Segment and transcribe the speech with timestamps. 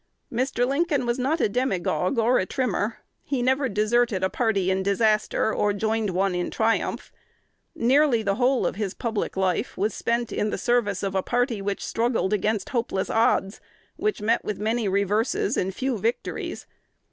[0.33, 0.67] Mr.
[0.67, 2.97] Lincoln was not a demagogue or a trimmer.
[3.21, 7.11] He never deserted a party in disaster, or joined one in triumph.
[7.75, 11.61] Nearly the whole of his public life was spent in the service of a party
[11.61, 13.61] which struggled against hopeless odds,
[13.95, 16.65] which met with many reverses and few victories.